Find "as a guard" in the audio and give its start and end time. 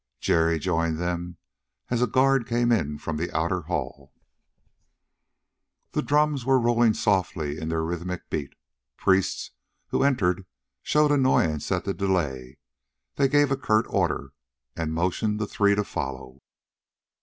1.91-2.47